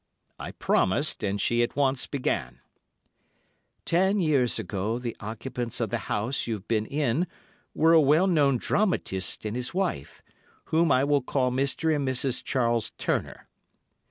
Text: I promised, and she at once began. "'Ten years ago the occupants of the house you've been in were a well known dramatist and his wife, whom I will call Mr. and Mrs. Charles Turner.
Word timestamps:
I 0.39 0.53
promised, 0.53 1.23
and 1.23 1.39
she 1.39 1.61
at 1.61 1.75
once 1.75 2.07
began. 2.07 2.59
"'Ten 3.85 4.19
years 4.19 4.57
ago 4.57 4.97
the 4.97 5.15
occupants 5.19 5.79
of 5.79 5.91
the 5.91 5.99
house 6.09 6.47
you've 6.47 6.67
been 6.67 6.87
in 6.87 7.27
were 7.75 7.93
a 7.93 8.01
well 8.01 8.25
known 8.25 8.57
dramatist 8.57 9.45
and 9.45 9.55
his 9.55 9.75
wife, 9.75 10.23
whom 10.65 10.91
I 10.91 11.03
will 11.03 11.21
call 11.21 11.51
Mr. 11.51 11.95
and 11.95 12.07
Mrs. 12.07 12.43
Charles 12.43 12.89
Turner. 12.97 13.47